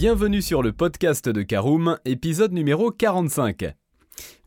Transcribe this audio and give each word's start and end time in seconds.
Bienvenue 0.00 0.40
sur 0.40 0.62
le 0.62 0.72
podcast 0.72 1.28
de 1.28 1.42
Caroom, 1.42 1.98
épisode 2.06 2.54
numéro 2.54 2.90
45. 2.90 3.74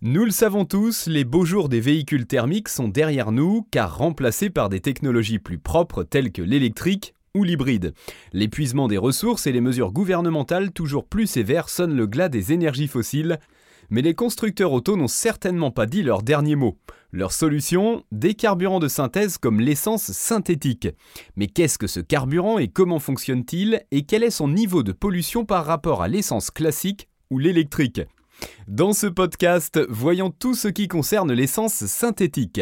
Nous 0.01 0.25
le 0.25 0.31
savons 0.31 0.65
tous, 0.65 1.05
les 1.05 1.25
beaux 1.25 1.45
jours 1.45 1.69
des 1.69 1.79
véhicules 1.79 2.25
thermiques 2.25 2.69
sont 2.69 2.87
derrière 2.87 3.31
nous 3.31 3.67
car 3.69 3.95
remplacés 3.95 4.49
par 4.49 4.69
des 4.69 4.79
technologies 4.79 5.37
plus 5.37 5.59
propres 5.59 6.01
telles 6.01 6.31
que 6.31 6.41
l'électrique 6.41 7.13
ou 7.35 7.43
l'hybride. 7.43 7.93
L'épuisement 8.31 8.87
des 8.87 8.97
ressources 8.97 9.45
et 9.45 9.51
les 9.51 9.61
mesures 9.61 9.91
gouvernementales 9.91 10.71
toujours 10.71 11.05
plus 11.05 11.27
sévères 11.27 11.69
sonnent 11.69 11.95
le 11.95 12.07
glas 12.07 12.29
des 12.29 12.51
énergies 12.51 12.87
fossiles, 12.87 13.37
mais 13.89 14.01
les 14.01 14.13
constructeurs 14.13 14.71
auto 14.71 14.95
n'ont 14.95 15.07
certainement 15.07 15.71
pas 15.71 15.85
dit 15.85 16.03
leur 16.03 16.23
dernier 16.23 16.55
mot. 16.55 16.77
Leur 17.11 17.31
solution 17.31 18.03
Des 18.11 18.33
carburants 18.33 18.79
de 18.79 18.87
synthèse 18.87 19.37
comme 19.37 19.59
l'essence 19.59 20.11
synthétique. 20.11 20.87
Mais 21.35 21.47
qu'est-ce 21.47 21.77
que 21.77 21.87
ce 21.87 21.99
carburant 21.99 22.57
et 22.57 22.67
comment 22.67 22.99
fonctionne-t-il 22.99 23.83
et 23.91 24.05
quel 24.05 24.23
est 24.23 24.31
son 24.31 24.47
niveau 24.47 24.83
de 24.83 24.91
pollution 24.91 25.45
par 25.45 25.65
rapport 25.65 26.01
à 26.01 26.07
l'essence 26.07 26.49
classique 26.49 27.09
ou 27.29 27.37
l'électrique? 27.37 28.01
Dans 28.67 28.93
ce 28.93 29.07
podcast, 29.07 29.79
voyons 29.89 30.31
tout 30.31 30.55
ce 30.55 30.67
qui 30.67 30.87
concerne 30.87 31.31
l'essence 31.31 31.85
synthétique. 31.85 32.61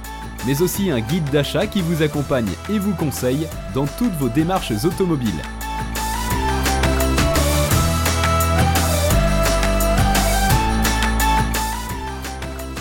mais 0.45 0.61
aussi 0.61 0.91
un 0.91 0.99
guide 0.99 1.29
d'achat 1.31 1.67
qui 1.67 1.81
vous 1.81 2.01
accompagne 2.01 2.49
et 2.69 2.79
vous 2.79 2.93
conseille 2.93 3.47
dans 3.73 3.85
toutes 3.85 4.13
vos 4.13 4.29
démarches 4.29 4.73
automobiles. 4.85 5.41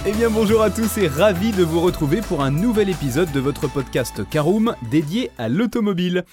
Eh 0.06 0.12
bien 0.12 0.30
bonjour 0.30 0.62
à 0.62 0.70
tous 0.70 0.98
et 0.98 1.08
ravi 1.08 1.52
de 1.52 1.62
vous 1.62 1.80
retrouver 1.80 2.20
pour 2.22 2.42
un 2.42 2.50
nouvel 2.50 2.89
épisode 2.89 3.30
de 3.33 3.41
votre 3.41 3.69
podcast 3.69 4.28
Caroom 4.28 4.74
dédié 4.91 5.30
à 5.36 5.48
l'automobile. 5.48 6.24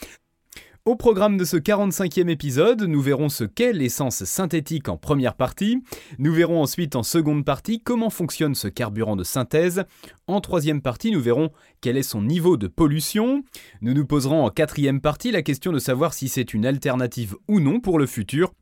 Au 0.87 0.95
programme 0.95 1.35
de 1.35 1.43
ce 1.43 1.57
45e 1.57 2.29
épisode, 2.29 2.83
nous 2.83 3.01
verrons 3.01 3.27
ce 3.27 3.43
qu'est 3.43 3.73
l'essence 3.73 4.23
synthétique 4.23 4.87
en 4.87 4.95
première 4.95 5.35
partie. 5.35 5.83
Nous 6.17 6.31
verrons 6.31 6.61
ensuite 6.61 6.95
en 6.95 7.03
seconde 7.03 7.43
partie 7.43 7.81
comment 7.81 8.09
fonctionne 8.09 8.55
ce 8.55 8.69
carburant 8.69 9.17
de 9.17 9.25
synthèse. 9.25 9.83
En 10.27 10.39
troisième 10.39 10.81
partie, 10.81 11.11
nous 11.11 11.19
verrons 11.19 11.51
quel 11.81 11.97
est 11.97 12.03
son 12.03 12.21
niveau 12.21 12.55
de 12.55 12.67
pollution. 12.67 13.43
Nous 13.81 13.93
nous 13.93 14.05
poserons 14.05 14.45
en 14.45 14.49
quatrième 14.49 15.01
partie 15.01 15.31
la 15.31 15.41
question 15.41 15.73
de 15.73 15.79
savoir 15.79 16.13
si 16.13 16.29
c'est 16.29 16.53
une 16.53 16.65
alternative 16.65 17.35
ou 17.49 17.59
non 17.59 17.81
pour 17.81 17.99
le 17.99 18.05
futur. 18.05 18.53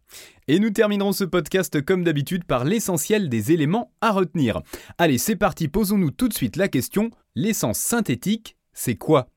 Et 0.47 0.57
nous 0.57 0.71
terminerons 0.71 1.13
ce 1.13 1.25
podcast 1.25 1.79
comme 1.83 2.03
d'habitude 2.03 2.45
par 2.45 2.65
l'essentiel 2.65 3.29
des 3.29 3.51
éléments 3.51 3.91
à 4.01 4.11
retenir. 4.11 4.63
Allez, 4.97 5.19
c'est 5.19 5.35
parti, 5.35 5.67
posons-nous 5.67 6.09
tout 6.09 6.27
de 6.27 6.33
suite 6.33 6.55
la 6.55 6.69
question, 6.69 7.11
l'essence 7.35 7.77
synthétique, 7.77 8.57
c'est 8.73 8.95
quoi? 8.95 9.27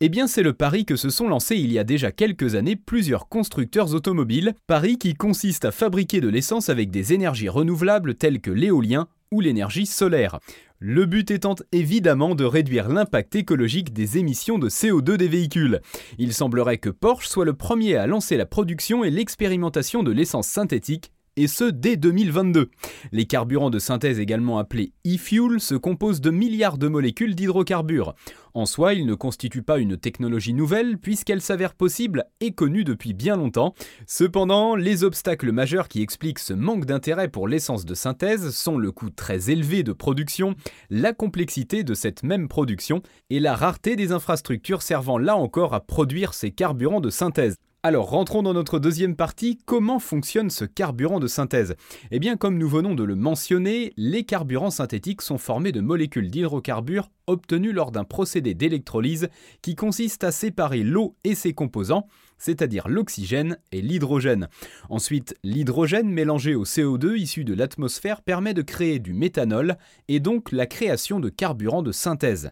Eh 0.00 0.08
bien, 0.08 0.26
c'est 0.26 0.42
le 0.42 0.52
pari 0.52 0.84
que 0.84 0.96
se 0.96 1.10
sont 1.10 1.28
lancés 1.28 1.56
il 1.56 1.72
y 1.72 1.78
a 1.78 1.84
déjà 1.84 2.12
quelques 2.12 2.54
années 2.54 2.76
plusieurs 2.76 3.28
constructeurs 3.28 3.94
automobiles, 3.94 4.54
pari 4.66 4.98
qui 4.98 5.14
consiste 5.14 5.64
à 5.64 5.72
fabriquer 5.72 6.20
de 6.20 6.28
l'essence 6.28 6.68
avec 6.68 6.90
des 6.90 7.12
énergies 7.12 7.48
renouvelables 7.48 8.14
telles 8.14 8.40
que 8.40 8.50
l'éolien 8.50 9.08
ou 9.30 9.40
l'énergie 9.40 9.86
solaire. 9.86 10.38
Le 10.80 11.06
but 11.06 11.30
étant 11.30 11.54
évidemment 11.72 12.34
de 12.34 12.44
réduire 12.44 12.88
l'impact 12.88 13.36
écologique 13.36 13.92
des 13.92 14.18
émissions 14.18 14.58
de 14.58 14.68
CO2 14.68 15.16
des 15.16 15.28
véhicules. 15.28 15.80
Il 16.18 16.34
semblerait 16.34 16.78
que 16.78 16.90
Porsche 16.90 17.28
soit 17.28 17.44
le 17.44 17.54
premier 17.54 17.96
à 17.96 18.06
lancer 18.06 18.36
la 18.36 18.46
production 18.46 19.04
et 19.04 19.10
l'expérimentation 19.10 20.02
de 20.02 20.12
l'essence 20.12 20.48
synthétique 20.48 21.10
et 21.36 21.46
ce 21.46 21.64
dès 21.64 21.96
2022. 21.96 22.70
Les 23.12 23.26
carburants 23.26 23.70
de 23.70 23.78
synthèse 23.78 24.20
également 24.20 24.58
appelés 24.58 24.92
e-fuel 25.06 25.60
se 25.60 25.74
composent 25.74 26.20
de 26.20 26.30
milliards 26.30 26.78
de 26.78 26.88
molécules 26.88 27.34
d'hydrocarbures. 27.34 28.14
En 28.56 28.66
soi, 28.66 28.94
ils 28.94 29.04
ne 29.04 29.16
constituent 29.16 29.64
pas 29.64 29.78
une 29.78 29.96
technologie 29.96 30.54
nouvelle 30.54 30.96
puisqu'elle 30.98 31.40
s'avère 31.40 31.74
possible 31.74 32.26
et 32.40 32.52
connue 32.52 32.84
depuis 32.84 33.12
bien 33.12 33.34
longtemps. 33.34 33.74
Cependant, 34.06 34.76
les 34.76 35.02
obstacles 35.02 35.50
majeurs 35.50 35.88
qui 35.88 36.02
expliquent 36.02 36.38
ce 36.38 36.52
manque 36.52 36.84
d'intérêt 36.84 37.26
pour 37.26 37.48
l'essence 37.48 37.84
de 37.84 37.94
synthèse 37.94 38.50
sont 38.50 38.78
le 38.78 38.92
coût 38.92 39.10
très 39.10 39.50
élevé 39.50 39.82
de 39.82 39.92
production, 39.92 40.54
la 40.88 41.12
complexité 41.12 41.82
de 41.82 41.94
cette 41.94 42.22
même 42.22 42.46
production 42.46 43.02
et 43.28 43.40
la 43.40 43.56
rareté 43.56 43.96
des 43.96 44.12
infrastructures 44.12 44.82
servant 44.82 45.18
là 45.18 45.34
encore 45.34 45.74
à 45.74 45.80
produire 45.80 46.32
ces 46.32 46.52
carburants 46.52 47.00
de 47.00 47.10
synthèse. 47.10 47.56
Alors 47.86 48.08
rentrons 48.08 48.42
dans 48.42 48.54
notre 48.54 48.78
deuxième 48.78 49.14
partie, 49.14 49.58
comment 49.66 49.98
fonctionne 49.98 50.48
ce 50.48 50.64
carburant 50.64 51.20
de 51.20 51.26
synthèse? 51.26 51.74
Eh 52.10 52.18
bien 52.18 52.38
comme 52.38 52.56
nous 52.56 52.66
venons 52.66 52.94
de 52.94 53.04
le 53.04 53.14
mentionner, 53.14 53.92
les 53.98 54.24
carburants 54.24 54.70
synthétiques 54.70 55.20
sont 55.20 55.36
formés 55.36 55.70
de 55.70 55.82
molécules 55.82 56.30
d'hydrocarbures 56.30 57.10
obtenues 57.26 57.72
lors 57.72 57.90
d'un 57.90 58.04
procédé 58.04 58.54
d'électrolyse 58.54 59.28
qui 59.60 59.74
consiste 59.74 60.24
à 60.24 60.32
séparer 60.32 60.82
l'eau 60.82 61.14
et 61.24 61.34
ses 61.34 61.52
composants, 61.52 62.06
c'est-à-dire 62.38 62.88
l'oxygène 62.88 63.58
et 63.70 63.82
l'hydrogène. 63.82 64.48
Ensuite, 64.88 65.36
l'hydrogène 65.44 66.08
mélangé 66.08 66.54
au 66.54 66.64
CO2 66.64 67.18
issu 67.18 67.44
de 67.44 67.52
l'atmosphère 67.52 68.22
permet 68.22 68.54
de 68.54 68.62
créer 68.62 68.98
du 68.98 69.12
méthanol 69.12 69.76
et 70.08 70.20
donc 70.20 70.52
la 70.52 70.64
création 70.64 71.20
de 71.20 71.28
carburants 71.28 71.82
de 71.82 71.92
synthèse. 71.92 72.50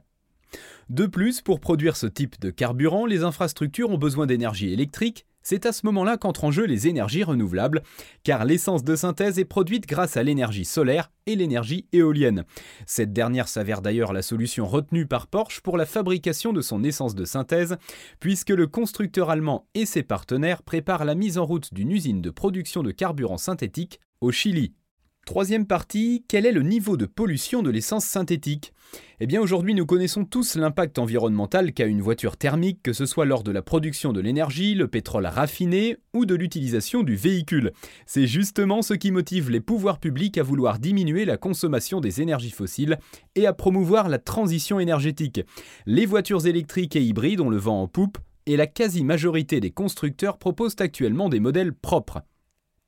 De 0.88 1.06
plus, 1.06 1.40
pour 1.40 1.60
produire 1.60 1.96
ce 1.96 2.06
type 2.06 2.40
de 2.40 2.50
carburant, 2.50 3.06
les 3.06 3.22
infrastructures 3.24 3.90
ont 3.90 3.98
besoin 3.98 4.26
d'énergie 4.26 4.72
électrique. 4.72 5.26
C'est 5.42 5.66
à 5.66 5.72
ce 5.72 5.86
moment-là 5.86 6.16
qu'entrent 6.16 6.44
en 6.44 6.50
jeu 6.52 6.66
les 6.66 6.86
énergies 6.86 7.24
renouvelables, 7.24 7.82
car 8.22 8.44
l'essence 8.44 8.84
de 8.84 8.94
synthèse 8.94 9.38
est 9.38 9.44
produite 9.44 9.88
grâce 9.88 10.16
à 10.16 10.22
l'énergie 10.22 10.64
solaire 10.64 11.10
et 11.26 11.34
l'énergie 11.34 11.86
éolienne. 11.92 12.44
Cette 12.86 13.12
dernière 13.12 13.48
s'avère 13.48 13.82
d'ailleurs 13.82 14.12
la 14.12 14.22
solution 14.22 14.66
retenue 14.66 15.06
par 15.06 15.26
Porsche 15.26 15.60
pour 15.60 15.76
la 15.76 15.86
fabrication 15.86 16.52
de 16.52 16.60
son 16.60 16.84
essence 16.84 17.14
de 17.14 17.24
synthèse, 17.24 17.76
puisque 18.20 18.50
le 18.50 18.68
constructeur 18.68 19.30
allemand 19.30 19.66
et 19.74 19.86
ses 19.86 20.04
partenaires 20.04 20.62
préparent 20.62 21.04
la 21.04 21.16
mise 21.16 21.38
en 21.38 21.44
route 21.44 21.74
d'une 21.74 21.90
usine 21.90 22.22
de 22.22 22.30
production 22.30 22.82
de 22.82 22.92
carburant 22.92 23.38
synthétique 23.38 23.98
au 24.20 24.30
Chili. 24.30 24.74
Troisième 25.24 25.66
partie, 25.66 26.24
quel 26.26 26.46
est 26.46 26.52
le 26.52 26.62
niveau 26.62 26.96
de 26.96 27.06
pollution 27.06 27.62
de 27.62 27.70
l'essence 27.70 28.04
synthétique? 28.04 28.72
Eh 29.20 29.26
bien 29.26 29.40
aujourd'hui 29.40 29.72
nous 29.72 29.86
connaissons 29.86 30.24
tous 30.24 30.56
l'impact 30.56 30.98
environnemental 30.98 31.72
qu'a 31.72 31.86
une 31.86 32.02
voiture 32.02 32.36
thermique, 32.36 32.82
que 32.82 32.92
ce 32.92 33.06
soit 33.06 33.24
lors 33.24 33.44
de 33.44 33.52
la 33.52 33.62
production 33.62 34.12
de 34.12 34.20
l'énergie, 34.20 34.74
le 34.74 34.88
pétrole 34.88 35.26
raffiné 35.26 35.96
ou 36.12 36.26
de 36.26 36.34
l'utilisation 36.34 37.04
du 37.04 37.14
véhicule. 37.14 37.70
C'est 38.04 38.26
justement 38.26 38.82
ce 38.82 38.94
qui 38.94 39.12
motive 39.12 39.48
les 39.48 39.60
pouvoirs 39.60 40.00
publics 40.00 40.38
à 40.38 40.42
vouloir 40.42 40.80
diminuer 40.80 41.24
la 41.24 41.36
consommation 41.36 42.00
des 42.00 42.20
énergies 42.20 42.50
fossiles 42.50 42.98
et 43.36 43.46
à 43.46 43.52
promouvoir 43.52 44.08
la 44.08 44.18
transition 44.18 44.80
énergétique. 44.80 45.40
Les 45.86 46.04
voitures 46.04 46.48
électriques 46.48 46.96
et 46.96 47.02
hybrides 47.02 47.40
ont 47.40 47.48
le 47.48 47.58
vent 47.58 47.80
en 47.80 47.86
poupe 47.86 48.18
et 48.46 48.56
la 48.56 48.66
quasi-majorité 48.66 49.60
des 49.60 49.70
constructeurs 49.70 50.36
proposent 50.36 50.76
actuellement 50.80 51.28
des 51.28 51.40
modèles 51.40 51.72
propres. 51.72 52.22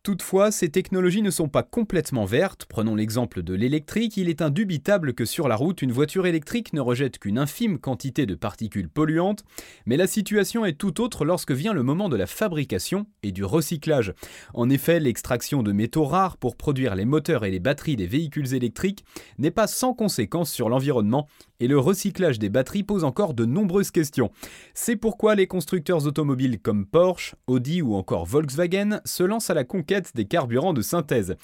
Toutefois, 0.04 0.50
ces 0.50 0.68
technologies 0.68 1.22
ne 1.22 1.30
sont 1.30 1.48
pas 1.48 1.62
complètement 1.62 2.26
vertes. 2.26 2.66
Prenons 2.68 2.94
l'exemple 2.94 3.42
de 3.42 3.54
l'électrique, 3.54 4.18
il 4.18 4.28
est 4.28 4.42
indubitable 4.42 5.14
que 5.14 5.24
sur 5.24 5.48
la 5.48 5.56
route, 5.56 5.80
une 5.80 5.92
voiture 5.92 6.26
électrique 6.26 6.74
ne 6.74 6.82
rejette 6.82 7.18
qu'une 7.18 7.38
infime 7.38 7.78
quantité 7.78 8.26
de 8.26 8.34
particules 8.34 8.90
polluantes, 8.90 9.44
mais 9.86 9.96
la 9.96 10.06
situation 10.06 10.66
est 10.66 10.74
tout 10.74 11.00
autre 11.00 11.24
lorsque 11.24 11.52
vient 11.52 11.72
le 11.72 11.82
moment 11.82 12.10
de 12.10 12.18
la 12.18 12.26
fabrication 12.26 13.06
et 13.22 13.32
du 13.32 13.46
recyclage. 13.46 14.12
En 14.52 14.68
effet, 14.68 15.00
l'extraction 15.00 15.62
de 15.62 15.72
métaux 15.72 16.04
rares 16.04 16.36
pour 16.36 16.56
produire 16.56 16.96
les 16.96 17.06
moteurs 17.06 17.46
et 17.46 17.50
les 17.50 17.58
batteries 17.58 17.96
des 17.96 18.06
véhicules 18.06 18.52
électriques 18.52 19.06
n'est 19.38 19.50
pas 19.50 19.66
sans 19.66 19.94
conséquence 19.94 20.52
sur 20.52 20.68
l'environnement 20.68 21.28
et 21.60 21.66
le 21.66 21.78
recyclage 21.78 22.38
des 22.38 22.50
batteries 22.50 22.82
pose 22.82 23.04
encore 23.04 23.32
de 23.32 23.46
nombreuses 23.46 23.90
questions. 23.90 24.30
C'est 24.74 24.96
pourquoi 24.96 25.34
les 25.34 25.46
constructeurs 25.46 26.06
automobiles 26.06 26.60
comme 26.60 26.84
Porsche, 26.84 27.36
Audi 27.46 27.80
ou 27.80 27.94
encore 27.94 28.26
Volkswagen 28.26 29.00
se 29.06 29.22
lancent 29.22 29.48
à 29.48 29.54
la 29.54 29.64
conquête 29.64 29.93
des 30.14 30.24
carburants 30.26 30.72
de 30.72 30.82
synthèse. 30.82 31.36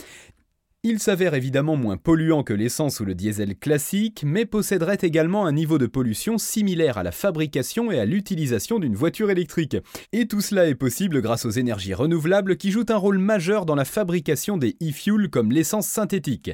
Il 0.83 0.99
s'avère 0.99 1.35
évidemment 1.35 1.77
moins 1.77 1.99
polluant 1.99 2.43
que 2.43 2.55
l'essence 2.55 3.01
ou 3.01 3.05
le 3.05 3.15
diesel 3.15 3.55
classique, 3.55 4.23
mais 4.25 4.47
posséderait 4.47 4.97
également 5.03 5.45
un 5.45 5.53
niveau 5.53 5.77
de 5.77 5.87
pollution 5.87 6.39
similaire 6.39 6.97
à 6.97 7.03
la 7.03 7.13
fabrication 7.13 7.93
et 7.93 8.01
à 8.01 8.07
l'utilisation 8.07 8.79
d'une 8.79 8.95
voiture 8.95 9.31
électrique. 9.31 9.77
Et 10.13 10.27
tout 10.27 10.41
cela 10.41 10.67
est 10.69 10.75
possible 10.75 11.21
grâce 11.21 11.45
aux 11.45 11.51
énergies 11.51 11.93
renouvelables 11.93 12.57
qui 12.57 12.71
jouent 12.71 12.87
un 12.89 12.97
rôle 12.97 13.19
majeur 13.19 13.67
dans 13.67 13.75
la 13.75 13.85
fabrication 13.85 14.57
des 14.57 14.75
e-fuels 14.83 15.29
comme 15.29 15.53
l'essence 15.53 15.87
synthétique. 15.87 16.53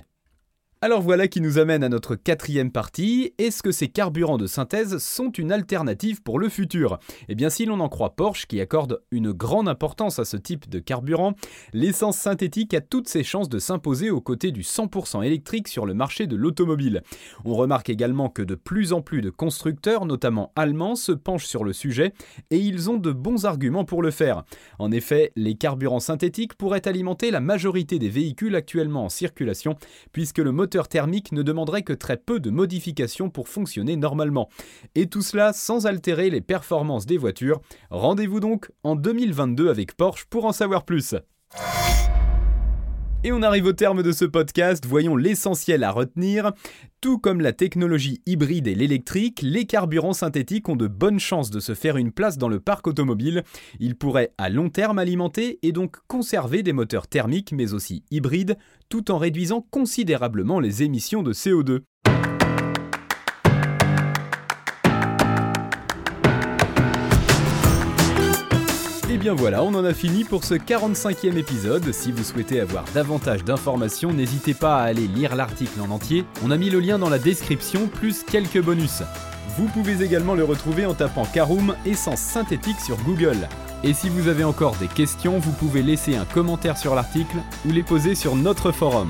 Alors 0.86 1.02
voilà 1.02 1.26
qui 1.26 1.40
nous 1.40 1.58
amène 1.58 1.82
à 1.82 1.88
notre 1.88 2.14
quatrième 2.14 2.70
partie. 2.70 3.34
Est-ce 3.38 3.60
que 3.60 3.72
ces 3.72 3.88
carburants 3.88 4.38
de 4.38 4.46
synthèse 4.46 4.98
sont 4.98 5.32
une 5.32 5.50
alternative 5.50 6.22
pour 6.22 6.38
le 6.38 6.48
futur? 6.48 7.00
Eh 7.28 7.34
bien 7.34 7.50
si 7.50 7.66
l'on 7.66 7.80
en 7.80 7.88
croit 7.88 8.14
Porsche 8.14 8.46
qui 8.46 8.60
accorde 8.60 9.02
une 9.10 9.32
grande 9.32 9.68
importance 9.68 10.20
à 10.20 10.24
ce 10.24 10.36
type 10.36 10.70
de 10.70 10.78
carburant, 10.78 11.34
l'essence 11.72 12.16
synthétique 12.16 12.72
a 12.72 12.80
toutes 12.80 13.08
ses 13.08 13.24
chances 13.24 13.48
de 13.48 13.58
s'imposer 13.58 14.10
aux 14.10 14.20
côtés 14.20 14.52
du 14.52 14.62
100% 14.62 15.24
électrique 15.24 15.66
sur 15.66 15.86
le 15.86 15.94
marché 15.94 16.28
de 16.28 16.36
l'automobile. 16.36 17.02
On 17.44 17.54
remarque 17.54 17.90
également 17.90 18.28
que 18.28 18.42
de 18.42 18.54
plus 18.54 18.92
en 18.92 19.02
plus 19.02 19.22
de 19.22 19.30
constructeurs, 19.30 20.06
notamment 20.06 20.52
allemands, 20.54 20.94
se 20.94 21.10
penchent 21.10 21.46
sur 21.46 21.64
le 21.64 21.72
sujet 21.72 22.12
et 22.52 22.58
ils 22.58 22.90
ont 22.90 22.98
de 22.98 23.10
bons 23.10 23.44
arguments 23.44 23.84
pour 23.84 24.02
le 24.02 24.12
faire. 24.12 24.44
En 24.78 24.92
effet, 24.92 25.32
les 25.34 25.56
carburants 25.56 25.98
synthétiques 25.98 26.54
pourraient 26.54 26.86
alimenter 26.86 27.32
la 27.32 27.40
majorité 27.40 27.98
des 27.98 28.08
véhicules 28.08 28.54
actuellement 28.54 29.06
en 29.06 29.08
circulation 29.08 29.74
puisque 30.12 30.38
le 30.38 30.52
moteur 30.52 30.75
thermique 30.84 31.32
ne 31.32 31.42
demanderait 31.42 31.82
que 31.82 31.92
très 31.92 32.16
peu 32.16 32.40
de 32.40 32.50
modifications 32.50 33.30
pour 33.30 33.48
fonctionner 33.48 33.96
normalement. 33.96 34.48
Et 34.94 35.08
tout 35.08 35.22
cela 35.22 35.52
sans 35.52 35.86
altérer 35.86 36.30
les 36.30 36.40
performances 36.40 37.06
des 37.06 37.18
voitures. 37.18 37.60
Rendez-vous 37.90 38.40
donc 38.40 38.70
en 38.82 38.96
2022 38.96 39.70
avec 39.70 39.96
Porsche 39.96 40.26
pour 40.26 40.44
en 40.44 40.52
savoir 40.52 40.84
plus. 40.84 41.14
Et 43.26 43.32
on 43.32 43.42
arrive 43.42 43.66
au 43.66 43.72
terme 43.72 44.04
de 44.04 44.12
ce 44.12 44.24
podcast, 44.24 44.86
voyons 44.86 45.16
l'essentiel 45.16 45.82
à 45.82 45.90
retenir. 45.90 46.52
Tout 47.00 47.18
comme 47.18 47.40
la 47.40 47.52
technologie 47.52 48.22
hybride 48.24 48.68
et 48.68 48.76
l'électrique, 48.76 49.40
les 49.42 49.64
carburants 49.64 50.12
synthétiques 50.12 50.68
ont 50.68 50.76
de 50.76 50.86
bonnes 50.86 51.18
chances 51.18 51.50
de 51.50 51.58
se 51.58 51.74
faire 51.74 51.96
une 51.96 52.12
place 52.12 52.38
dans 52.38 52.48
le 52.48 52.60
parc 52.60 52.86
automobile. 52.86 53.42
Ils 53.80 53.96
pourraient 53.96 54.32
à 54.38 54.48
long 54.48 54.70
terme 54.70 55.00
alimenter 55.00 55.58
et 55.64 55.72
donc 55.72 55.96
conserver 56.06 56.62
des 56.62 56.72
moteurs 56.72 57.08
thermiques 57.08 57.50
mais 57.50 57.72
aussi 57.72 58.04
hybrides, 58.12 58.58
tout 58.90 59.10
en 59.10 59.18
réduisant 59.18 59.66
considérablement 59.72 60.60
les 60.60 60.84
émissions 60.84 61.24
de 61.24 61.32
CO2. 61.32 61.80
Et 69.16 69.18
bien 69.18 69.32
voilà, 69.32 69.62
on 69.62 69.72
en 69.72 69.82
a 69.86 69.94
fini 69.94 70.24
pour 70.24 70.44
ce 70.44 70.52
45e 70.52 71.38
épisode. 71.38 71.90
Si 71.90 72.12
vous 72.12 72.22
souhaitez 72.22 72.60
avoir 72.60 72.84
davantage 72.92 73.44
d'informations, 73.44 74.12
n'hésitez 74.12 74.52
pas 74.52 74.76
à 74.76 74.82
aller 74.82 75.08
lire 75.08 75.36
l'article 75.36 75.80
en 75.80 75.90
entier. 75.90 76.26
On 76.44 76.50
a 76.50 76.58
mis 76.58 76.68
le 76.68 76.80
lien 76.80 76.98
dans 76.98 77.08
la 77.08 77.18
description, 77.18 77.86
plus 77.86 78.24
quelques 78.24 78.60
bonus. 78.60 79.02
Vous 79.56 79.68
pouvez 79.68 80.04
également 80.04 80.34
le 80.34 80.44
retrouver 80.44 80.84
en 80.84 80.92
tapant 80.92 81.24
Caroom 81.24 81.74
essence 81.86 82.20
synthétique 82.20 82.78
sur 82.78 82.98
Google. 83.04 83.48
Et 83.82 83.94
si 83.94 84.10
vous 84.10 84.28
avez 84.28 84.44
encore 84.44 84.76
des 84.76 84.86
questions, 84.86 85.38
vous 85.38 85.52
pouvez 85.52 85.80
laisser 85.80 86.14
un 86.14 86.26
commentaire 86.26 86.76
sur 86.76 86.94
l'article 86.94 87.38
ou 87.66 87.72
les 87.72 87.82
poser 87.82 88.14
sur 88.14 88.36
notre 88.36 88.70
forum. 88.70 89.08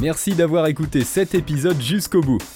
Merci 0.00 0.32
d'avoir 0.32 0.66
écouté 0.66 1.04
cet 1.04 1.34
épisode 1.34 1.78
jusqu'au 1.82 2.22
bout. 2.22 2.38